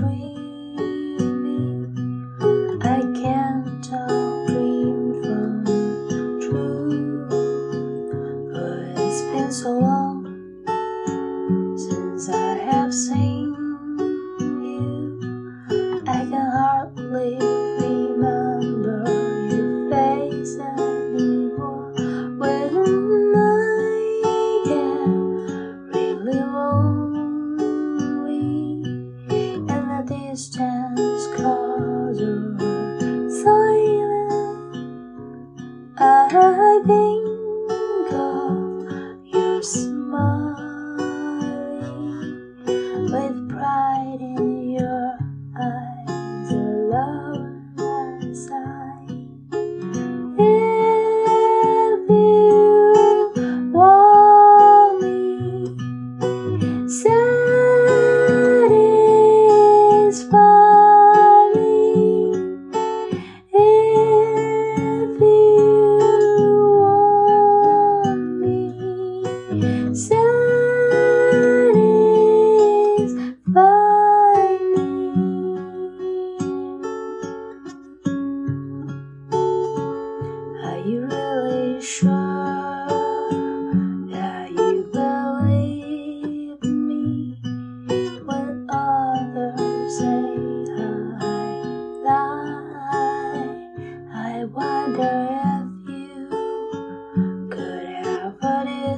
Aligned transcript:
am 0.00 0.31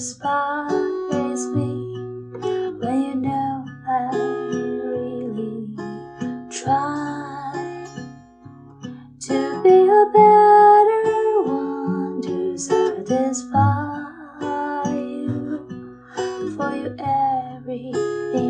despise 0.00 1.44
me 1.48 1.72
when 2.80 3.02
you 3.04 3.14
know 3.16 3.66
I 3.86 4.08
really 4.88 5.68
try 6.48 7.84
to 9.20 9.62
be 9.62 9.76
a 10.00 10.04
better 10.14 11.42
one 11.42 12.22
to 12.22 12.56
satisfy 12.56 14.08
you 14.90 15.68
for 16.56 16.72
you 16.74 16.96
everything. 16.98 18.49